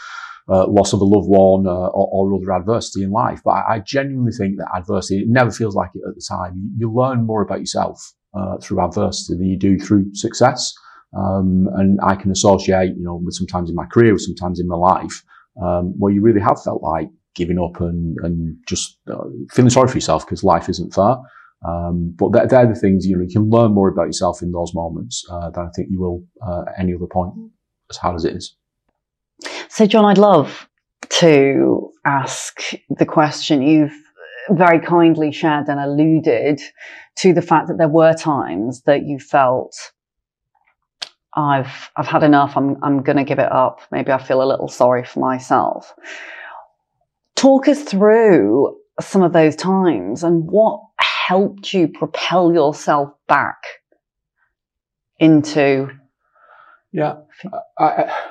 [0.47, 3.41] uh, loss of a loved one uh, or, or, other adversity in life.
[3.43, 6.53] But I, I, genuinely think that adversity, it never feels like it at the time.
[6.57, 10.75] You, you learn more about yourself uh, through adversity than you do through success.
[11.17, 14.77] Um, and I can associate, you know, with sometimes in my career, sometimes in my
[14.77, 15.23] life,
[15.63, 19.89] um, where you really have felt like giving up and, and just uh, feeling sorry
[19.89, 21.17] for yourself because life isn't fair.
[21.67, 24.53] Um, but they're, they're, the things, you know, you can learn more about yourself in
[24.53, 27.33] those moments uh, than I think you will uh, at any other point,
[27.91, 28.57] as hard as it is.
[29.69, 30.69] So, Jon, I'd love
[31.09, 34.04] to ask the question you've
[34.51, 36.61] very kindly shared and alluded
[37.17, 39.93] to the fact that there were times that you felt
[41.37, 42.57] I've I've had enough.
[42.57, 43.81] I'm I'm going to give it up.
[43.91, 45.93] Maybe I feel a little sorry for myself.
[47.35, 53.65] Talk us through some of those times and what helped you propel yourself back
[55.19, 55.89] into.
[56.93, 57.17] Yeah,
[57.79, 58.23] I, I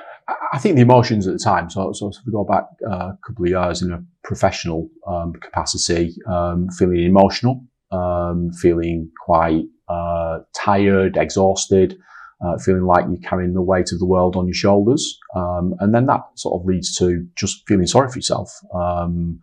[0.58, 1.70] think the emotions at the time.
[1.70, 5.32] So, so if we go back uh, a couple of years in a professional um,
[5.32, 11.96] capacity, um, feeling emotional, um, feeling quite uh, tired, exhausted
[12.44, 15.18] uh, feeling like you're carrying the weight of the world on your shoulders.
[15.34, 18.52] Um, and then that sort of leads to just feeling sorry for yourself.
[18.74, 19.40] Um,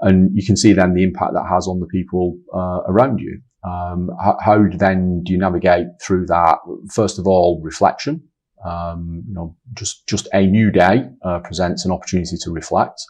[0.00, 3.40] and you can see then the impact that has on the people uh, around you.
[3.64, 6.58] Um, how, how, then do you navigate through that?
[6.92, 8.22] First of all, reflection.
[8.64, 13.02] Um, you know, just just a new day uh, presents an opportunity to reflect.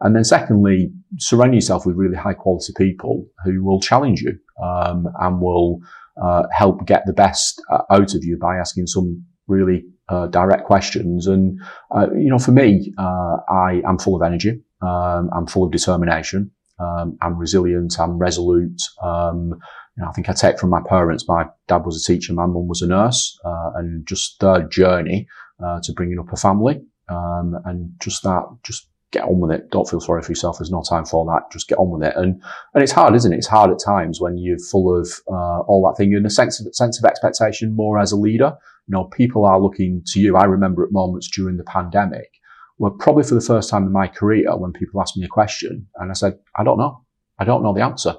[0.00, 5.06] And then secondly, surround yourself with really high quality people who will challenge you um,
[5.20, 5.80] and will
[6.20, 10.64] uh, help get the best uh, out of you by asking some really uh, direct
[10.64, 11.26] questions.
[11.26, 11.60] And,
[11.94, 14.62] uh, you know, for me, uh, I am full of energy.
[14.82, 16.50] Um, I'm full of determination.
[16.80, 17.98] Um, I'm resilient.
[17.98, 18.80] I'm resolute.
[19.02, 19.60] Um,
[19.96, 21.28] you know, I think I take from my parents.
[21.28, 22.32] My dad was a teacher.
[22.32, 23.38] My mum was a nurse.
[23.44, 25.28] and just their journey
[25.82, 26.82] to bringing up a family.
[27.10, 29.70] Um, and just that, just get on with it.
[29.70, 30.58] Don't feel sorry for yourself.
[30.58, 31.50] There's no time for that.
[31.52, 32.16] Just get on with it.
[32.16, 32.40] And
[32.74, 33.36] and it's hard, isn't it?
[33.36, 36.10] It's hard at times when you're full of uh, all that thing.
[36.10, 38.56] You're in a sense of sense of expectation more as a leader.
[38.86, 40.36] You know, people are looking to you.
[40.36, 42.39] I remember at moments during the pandemic
[42.80, 45.86] where probably for the first time in my career when people asked me a question
[45.96, 47.04] and I said, I don't know.
[47.38, 48.14] I don't know the answer.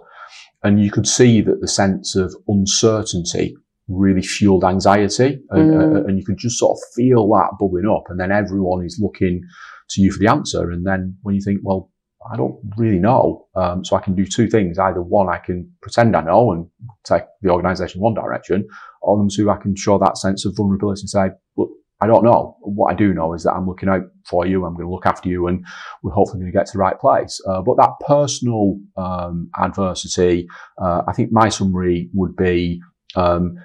[0.61, 5.95] And you could see that the sense of uncertainty really fueled anxiety and, mm.
[5.95, 8.99] uh, and you could just sort of feel that bubbling up and then everyone is
[9.01, 9.41] looking
[9.89, 10.69] to you for the answer.
[10.69, 11.89] And then when you think, well,
[12.31, 13.47] I don't really know.
[13.55, 14.77] Um, so I can do two things.
[14.77, 16.67] Either one, I can pretend I know and
[17.03, 18.67] take the organization one direction,
[19.01, 22.23] or number two, I can show that sense of vulnerability and say, look, I don't
[22.23, 22.57] know.
[22.61, 24.65] What I do know is that I'm looking out for you.
[24.65, 25.63] I'm going to look after you and
[26.01, 27.39] we're hopefully going to get to the right place.
[27.47, 30.47] Uh, but that personal, um, adversity,
[30.81, 32.81] uh, I think my summary would be,
[33.15, 33.57] um,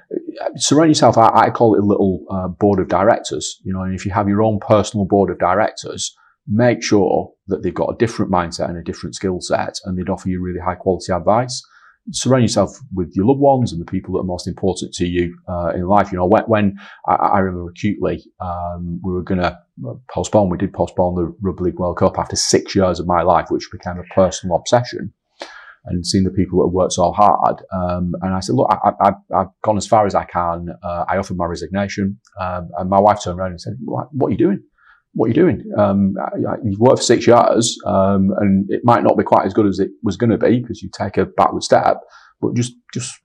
[0.57, 1.17] surround yourself.
[1.17, 3.61] I, I, call it a little uh, board of directors.
[3.65, 6.15] You know, and if you have your own personal board of directors,
[6.49, 10.09] make sure that they've got a different mindset and a different skill set, and they'd
[10.09, 11.63] offer you really high quality advice.
[12.13, 15.37] Surround yourself with your loved ones and the people that are most important to you
[15.49, 16.13] uh, in life.
[16.13, 19.59] You know, when, when I, I, remember acutely, um, we were going to
[20.09, 20.49] postpone.
[20.49, 23.69] We did postpone the Rugby League World Cup after six years of my life, which
[23.73, 25.13] became a personal obsession.
[25.87, 27.63] and seeing the people that worked so hard.
[27.73, 30.69] Um, and I said, look, I, have gone as far as I can.
[30.83, 32.19] Uh, I offered my resignation.
[32.41, 34.63] Um, and my wife turned around and said, what are you doing?
[35.17, 35.65] What are you doing?
[35.79, 36.15] Um,
[36.63, 39.79] you've worked for six years, um, and it might not be quite as good as
[39.79, 42.03] it was going to be because you take a backward step,
[42.39, 43.19] but just, just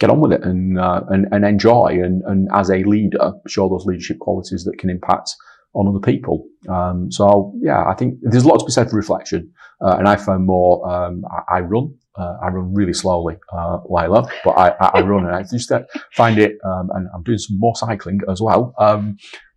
[0.00, 1.98] get on with it and, uh, and, and enjoy.
[2.02, 5.34] And, and as a leader, show those leadership qualities that can impact
[5.74, 6.46] on other people.
[6.66, 9.52] Um, so yeah, I think there's a lot to be said for reflection.
[9.82, 13.80] Uh, and I found more, um, I, I, run, uh, I run really slowly, uh,
[13.88, 15.82] Leila, but I, I, run and I just uh,
[16.14, 18.74] find it, um, and I'm doing some more cycling as well.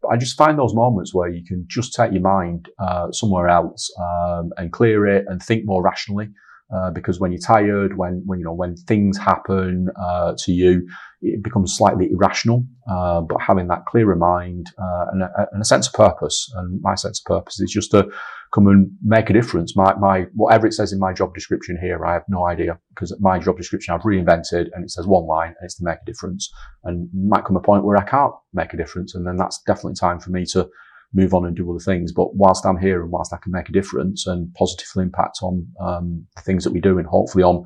[0.10, 3.92] I just find those moments where you can just take your mind, uh, somewhere else,
[4.00, 6.30] um, and clear it and think more rationally.
[6.74, 10.88] Uh, because when you're tired, when, when, you know, when things happen, uh, to you,
[11.22, 12.66] it becomes slightly irrational.
[12.90, 16.82] Uh, but having that clearer mind, uh, and a, and, a, sense of purpose, and
[16.82, 18.08] my sense of purpose is just to
[18.54, 19.76] come and make a difference.
[19.76, 23.16] My, my, whatever it says in my job description here, I have no idea because
[23.20, 26.06] my job description I've reinvented and it says one line and it's to make a
[26.06, 26.52] difference.
[26.84, 29.16] And might come a point where I can't make a difference.
[29.16, 30.70] And then that's definitely time for me to
[31.14, 32.12] move on and do other things.
[32.12, 35.68] But whilst I'm here and whilst I can make a difference and positively impact on
[35.80, 37.64] um, the things that we do and hopefully on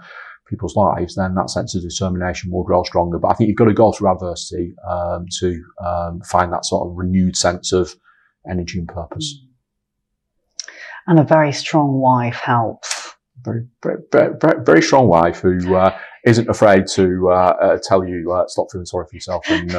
[0.48, 3.18] people's lives, then that sense of determination will grow stronger.
[3.20, 6.88] But I think you've got to go through adversity um, to um, find that sort
[6.88, 7.96] of renewed sense of
[8.50, 9.42] energy and purpose.
[11.08, 13.14] And a very strong wife helps.
[13.44, 18.32] Very, very, very, very strong wife who uh, not afraid to uh, uh, tell you
[18.32, 19.76] uh, stop feeling sorry for yourself and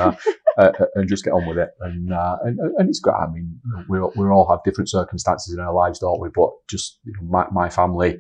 [0.59, 1.71] uh, uh, and just get on with it.
[1.81, 3.15] And, uh, and, and it's great.
[3.15, 6.29] I mean, we we all have different circumstances in our lives, don't we?
[6.35, 8.19] But just you know, my my family.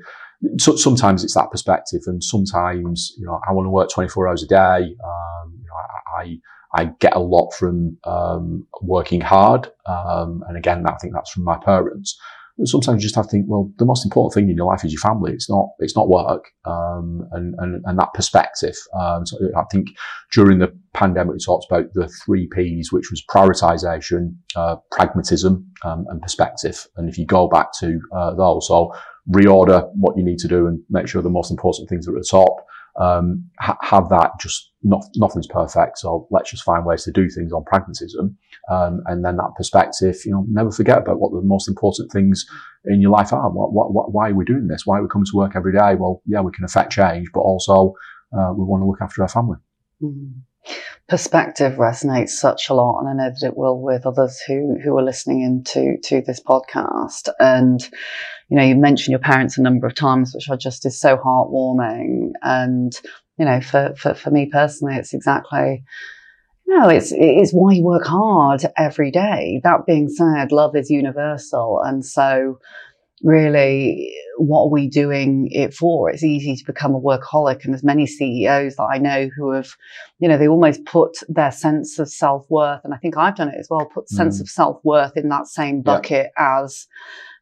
[0.58, 4.42] So, sometimes it's that perspective, and sometimes you know I want to work 24 hours
[4.42, 4.56] a day.
[5.04, 6.38] Um, you know, I, I
[6.74, 11.44] I get a lot from um, working hard, um, and again, I think that's from
[11.44, 12.18] my parents
[12.64, 14.92] sometimes you just have to think, well, the most important thing in your life is
[14.92, 15.32] your family.
[15.32, 16.44] It's not, it's not work.
[16.64, 18.74] Um, and, and, and that perspective.
[18.98, 19.88] Um, so I think
[20.32, 26.06] during the pandemic, we talked about the three P's, which was prioritization, uh, pragmatism, um,
[26.08, 26.86] and perspective.
[26.96, 28.92] And if you go back to, uh, those, so
[29.30, 32.22] reorder what you need to do and make sure the most important things are at
[32.22, 32.64] the top
[32.98, 35.98] um, ha- have that just not, nothing's perfect.
[35.98, 38.36] So let's just find ways to do things on pragmatism.
[38.70, 42.44] Um, and then that perspective, you know, never forget about what the most important things
[42.84, 43.50] in your life are.
[43.50, 44.82] What, what, what, why are we doing this?
[44.86, 45.94] Why are we coming to work every day?
[45.94, 47.94] Well, yeah, we can affect change, but also,
[48.36, 49.58] uh, we want to look after our family.
[50.02, 50.40] Mm.
[51.08, 54.98] Perspective resonates such a lot, and I know that it will with others who who
[54.98, 57.28] are listening into to this podcast.
[57.38, 57.88] And
[58.48, 61.16] you know, you mentioned your parents a number of times, which I just is so
[61.16, 62.32] heartwarming.
[62.42, 62.92] And,
[63.38, 65.82] you know, for, for, for me personally, it's exactly,
[66.78, 69.60] know, it's, it's why you work hard every day.
[69.64, 71.80] That being said, love is universal.
[71.84, 72.60] And so,
[73.22, 77.82] really what are we doing it for it's easy to become a workaholic and there's
[77.82, 79.70] many ceos that i know who have
[80.18, 83.56] you know they almost put their sense of self-worth and i think i've done it
[83.58, 84.16] as well put mm.
[84.16, 86.62] sense of self-worth in that same bucket yeah.
[86.62, 86.86] as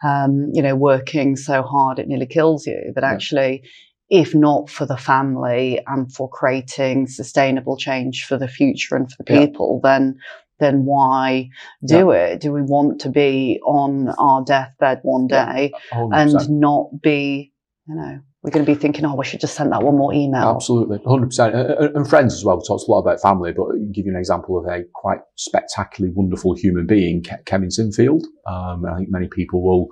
[0.05, 3.63] um, you know working so hard it nearly kills you but actually
[4.11, 4.21] yeah.
[4.21, 9.17] if not for the family and for creating sustainable change for the future and for
[9.25, 9.91] the people yeah.
[9.91, 10.19] then
[10.61, 11.49] then why
[11.87, 12.27] do yeah.
[12.27, 12.41] it?
[12.41, 17.53] Do we want to be on our deathbed one day yeah, and not be,
[17.89, 20.13] you know, we're going to be thinking, oh, we should just send that one more
[20.13, 20.51] email.
[20.55, 21.97] Absolutely, 100%.
[21.97, 22.59] And friends as well.
[22.59, 25.21] We talked a lot about family, but I'll give you an example of a quite
[25.37, 28.25] spectacularly wonderful human being, Kevin Sinfield.
[28.47, 29.89] Um, I think many people will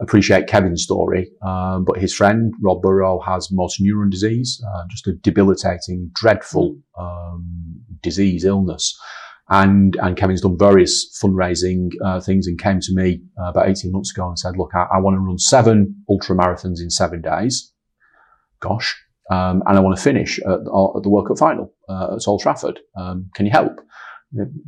[0.00, 5.06] appreciate Kevin's story, um, but his friend, Rob Burrow, has motor neuron disease, uh, just
[5.06, 8.98] a debilitating, dreadful um, disease, illness.
[9.48, 13.92] And, and Kevin's done various fundraising uh, things and came to me uh, about 18
[13.92, 17.20] months ago and said, look, I, I want to run seven ultra marathons in seven
[17.20, 17.72] days.
[18.60, 18.96] Gosh.
[19.30, 20.64] Um, and I want to finish at, at
[21.02, 22.80] the World Cup final uh, at Old Trafford.
[22.96, 23.80] Um, can you help?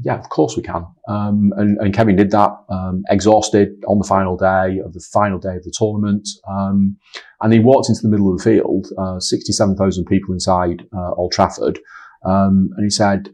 [0.02, 0.84] Yeah, of course we can.
[1.08, 5.38] Um, and, and, Kevin did that, um, exhausted on the final day of the final
[5.38, 6.28] day of the tournament.
[6.46, 6.98] Um,
[7.40, 11.32] and he walked into the middle of the field, uh, 67,000 people inside uh, Old
[11.32, 11.78] Trafford.
[12.26, 13.30] Um, and he said,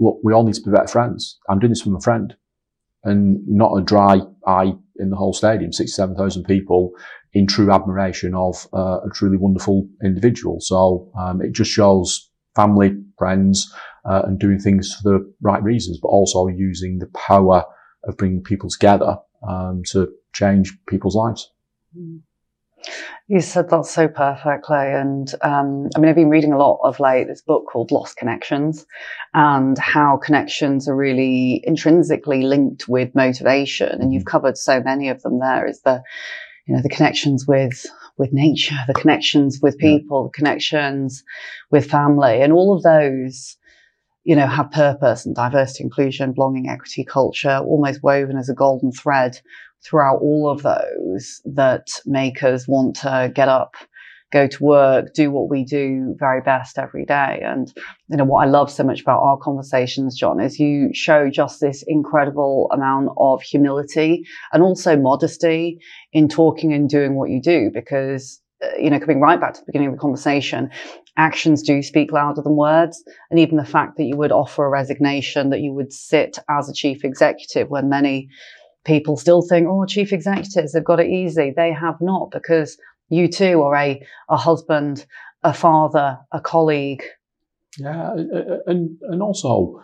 [0.00, 1.38] look, we all need to be better friends.
[1.48, 2.34] I'm doing this for my friend
[3.04, 6.92] and not a dry eye in the whole stadium, 67,000 people
[7.32, 10.58] in true admiration of uh, a truly wonderful individual.
[10.60, 13.72] So um, it just shows family, friends,
[14.04, 17.64] uh, and doing things for the right reasons, but also using the power
[18.04, 19.16] of bringing people together
[19.48, 21.50] um, to change people's lives.
[21.96, 22.20] Mm.
[23.28, 24.76] You said that so perfectly.
[24.76, 28.16] And um, I mean, I've been reading a lot of late this book called Lost
[28.16, 28.86] Connections
[29.34, 34.00] and how connections are really intrinsically linked with motivation.
[34.00, 36.02] And you've covered so many of them there is the,
[36.66, 37.86] you know, the connections with
[38.18, 41.24] with nature, the connections with people, the connections
[41.70, 43.56] with family, and all of those,
[44.24, 48.92] you know, have purpose and diversity, inclusion, belonging, equity, culture, almost woven as a golden
[48.92, 49.40] thread
[49.84, 53.74] throughout all of those that make us want to get up
[54.32, 57.42] go to work, do what we do very best every day.
[57.44, 57.72] And,
[58.08, 61.60] you know, what I love so much about our conversations, Jon, is you show just
[61.60, 65.80] this incredible amount of humility and also modesty
[66.12, 69.60] in talking and doing what you do because uh, you know, coming right back to
[69.60, 70.68] the beginning of the conversation,
[71.16, 73.02] actions do speak louder than words.
[73.30, 76.68] And even the fact that you would offer a resignation, that you would sit as
[76.68, 78.28] a chief executive when many
[78.84, 81.52] people still think, oh, chief executives have got it easy.
[81.54, 82.78] They have not because
[83.08, 85.06] you too are a, a husband,
[85.42, 87.02] a father, a colleague.
[87.78, 88.14] Yeah,
[88.66, 89.80] and and also,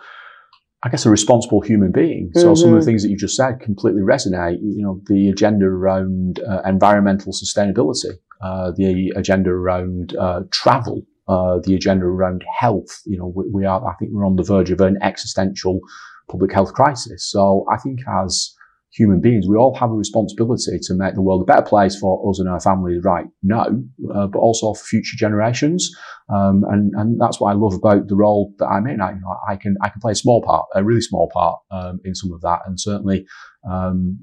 [0.82, 2.30] I guess a responsible human being.
[2.34, 2.54] So mm-hmm.
[2.54, 2.86] some of the mm-hmm.
[2.86, 4.58] things that you just said completely resonate.
[4.60, 11.58] You know, the agenda around uh, environmental sustainability, uh, the agenda around uh, travel, uh,
[11.62, 13.02] the agenda around health.
[13.04, 13.86] You know, we, we, are.
[13.86, 15.80] I think we're on the verge of an existential
[16.28, 17.24] public health crisis.
[17.30, 18.55] So I think as
[18.92, 22.28] human beings, we all have a responsibility to make the world a better place for
[22.30, 23.66] us and our families right now,
[24.14, 25.90] uh, but also for future generations.
[26.34, 29.00] Um, and, and that's what I love about the role that I'm in.
[29.00, 31.58] I, you know, I can, I can play a small part, a really small part,
[31.70, 32.60] um, in some of that.
[32.66, 33.26] And certainly,
[33.70, 34.18] um,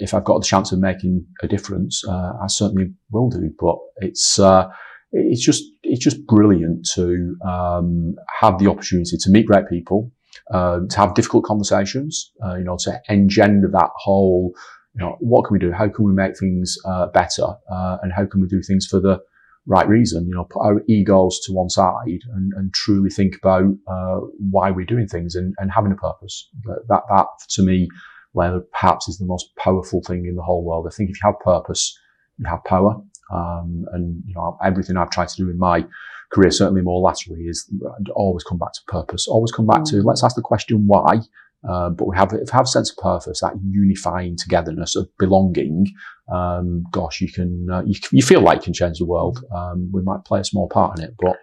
[0.00, 3.50] if I've got the chance of making a difference, uh, I certainly will do.
[3.58, 4.68] But it's, uh,
[5.10, 10.12] it's just, it's just brilliant to, um, have the opportunity to meet great people,
[10.52, 14.52] uh, to have difficult conversations, uh, you know, to engender that whole,
[14.94, 15.72] you know, what can we do?
[15.72, 17.46] How can we make things uh, better?
[17.70, 19.18] Uh, and how can we do things for the
[19.66, 20.26] right reason?
[20.26, 24.70] You know, put our egos to one side and, and truly think about uh, why
[24.70, 26.48] we're doing things and, and having a purpose.
[26.88, 27.88] That, that, to me,
[28.34, 30.86] Leila, perhaps is the most powerful thing in the whole world.
[30.88, 31.98] I think if you have purpose,
[32.38, 32.96] you have power.
[33.32, 35.84] Um, and you know, everything I've tried to do in my
[36.32, 37.70] career, certainly more laterally, is
[38.14, 39.26] always come back to purpose.
[39.28, 39.90] Always come back mm.
[39.90, 41.20] to let's ask the question why.
[41.68, 45.86] Uh, but we have if have a sense of purpose, that unifying togetherness of belonging.
[46.32, 49.44] Um, gosh, you can uh, you, you, feel like you can change the world.
[49.54, 51.36] Um, we might play a small part in it, but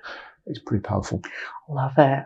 [0.45, 1.21] it's pretty powerful.
[1.67, 2.25] Love it.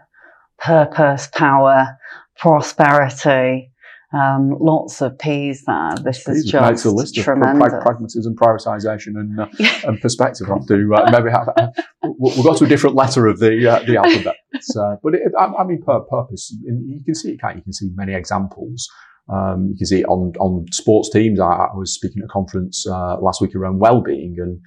[0.59, 1.97] Purpose, power,
[2.37, 3.68] prosperity.
[4.11, 5.93] Um, lots of P's there.
[6.03, 7.73] This is just makes a list tremendous.
[7.73, 9.47] of pragmatism, prioritisation, and, uh,
[9.83, 10.47] and perspective.
[10.47, 11.67] Have to uh, maybe have uh,
[12.01, 14.35] we'll go to a different letter of the uh, the alphabet.
[14.75, 17.39] Uh, but it, I, I, mean, per purpose, you can see it.
[17.39, 17.59] Can't you?
[17.59, 18.89] you can see many examples.
[19.31, 21.39] Um, you can see it on on sports teams.
[21.39, 24.59] I, I was speaking at a conference uh, last week around well-being and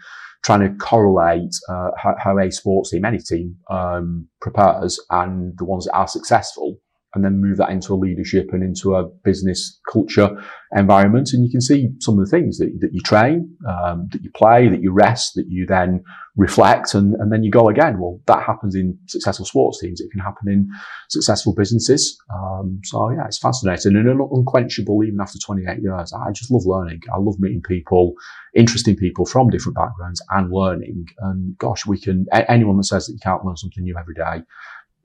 [0.44, 5.86] trying to correlate how, how, a sports team, any team, um, prepares, and the ones
[5.86, 6.78] that are successful
[7.14, 10.30] and then move that into a leadership and into a business culture
[10.74, 11.30] environment.
[11.32, 14.30] And you can see some of the things that, that you train, um, that you
[14.34, 16.02] play, that you rest, that you then
[16.36, 17.98] reflect, and, and then you go again.
[18.00, 20.00] Well, that happens in successful sports teams.
[20.00, 20.68] It can happen in
[21.10, 22.18] successful businesses.
[22.34, 26.12] Um, so yeah, it's fascinating and unquenchable even after 28 years.
[26.14, 27.02] I just love learning.
[27.12, 28.14] I love meeting people,
[28.54, 31.06] interesting people from different backgrounds and learning.
[31.18, 34.42] And gosh, we can, anyone that says that you can't learn something new every day,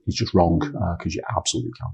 [0.08, 1.90] is just wrong because uh, you absolutely can.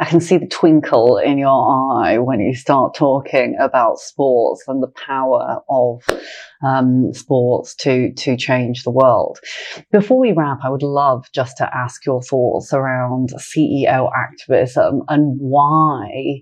[0.00, 4.82] I can see the twinkle in your eye when you start talking about sports and
[4.82, 6.02] the power of
[6.64, 9.38] um, sports to to change the world.
[9.92, 15.36] Before we wrap, I would love just to ask your thoughts around CEO activism and
[15.38, 16.40] why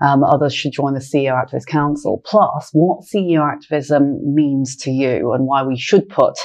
[0.00, 2.22] um, others should join the CEO Activist Council.
[2.24, 6.38] Plus, what CEO activism means to you and why we should put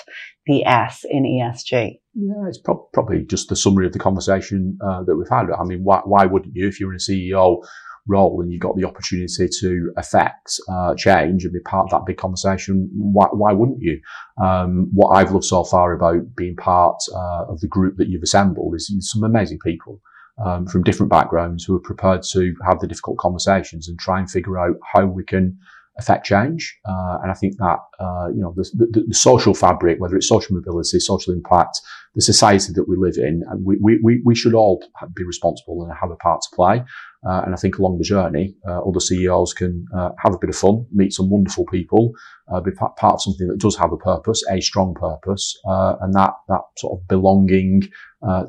[0.46, 2.00] the S in ESG.
[2.14, 5.48] Yeah, it's pro- probably just the summary of the conversation uh, that we've had.
[5.52, 7.64] I mean, why, why wouldn't you, if you're in a CEO
[8.08, 12.06] role and you've got the opportunity to affect uh, change and be part of that
[12.06, 14.00] big conversation, why, why wouldn't you?
[14.42, 18.24] Um, what I've loved so far about being part uh, of the group that you've
[18.24, 20.02] assembled is some amazing people.
[20.46, 24.30] Um, from different backgrounds who are prepared to have the difficult conversations and try and
[24.30, 25.58] figure out how we can
[25.98, 26.78] affect change.
[26.88, 30.28] Uh, and I think that, uh, you know, the, the, the, social fabric, whether it's
[30.28, 31.80] social mobility, social impact,
[32.16, 34.84] the society that we live in, we, we, we should all
[35.16, 36.84] be responsible and have a part to play.
[37.28, 40.50] Uh, and I think along the journey, uh, other CEOs can uh, have a bit
[40.50, 42.12] of fun, meet some wonderful people,
[42.54, 46.34] uh, be part of something that does have a purpose, a strong purpose, and that,
[46.50, 47.84] that sort of belonging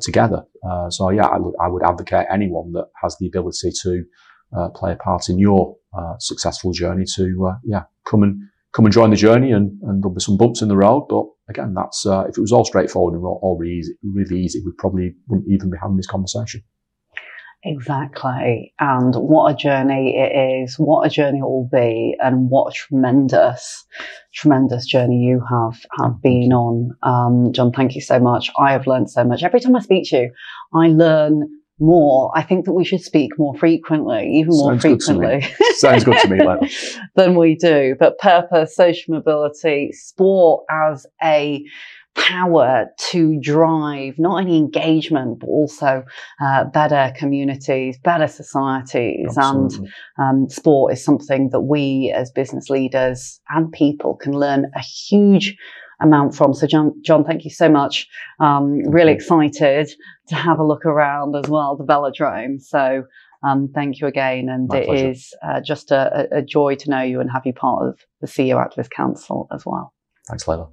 [0.01, 0.43] together.
[0.89, 4.03] so yeah, I would, I would advocate anyone that has the ability to
[4.73, 8.41] play a part in your uh, successful journey to, uh, yeah, come and,
[8.73, 11.07] come and join the journey and, and there'll be some bumps in the road.
[11.09, 14.39] But again, that's, uh, if it was all straightforward and all, all really easy, really
[14.39, 16.61] easy, we probably wouldn't even be having this conversation.
[17.63, 18.73] Exactly.
[18.79, 22.73] And what a journey it is, what a journey it will be, and what a
[22.73, 23.83] tremendous,
[24.33, 26.91] tremendous journey you have, have been on.
[27.01, 28.51] Um, Jon, thank you so much.
[28.59, 29.43] I have learned so much.
[29.43, 30.31] Every time I speak to you,
[30.73, 31.49] I learn
[31.79, 32.31] more.
[32.35, 35.37] I think that we should speak more frequently, even more Sounds good to frequently.
[35.37, 35.73] me.
[35.75, 36.59] Sounds good to me, Leila.
[37.15, 37.95] than we do.
[37.99, 41.63] But purpose, social mobility, sport as a
[42.15, 46.03] power to drive not only engagement but also
[46.41, 49.89] uh, better communities, better societies, Absolutely.
[50.17, 54.79] and um, sport is something that we as business leaders and people can learn a
[54.79, 55.55] huge
[56.01, 56.53] amount from.
[56.53, 58.07] So, Jon, Jon, thank you so much.
[58.39, 59.89] Um, really excited
[60.27, 62.61] to have a look around as well, the velodrome.
[62.61, 63.03] So.
[63.43, 65.11] Um, thank you again, and My it pleasure.
[65.11, 68.25] is uh, just a, a joy to know you and have you part of the
[68.25, 69.93] CEO Activist Council as well.
[70.27, 70.69] Thanks, Leila.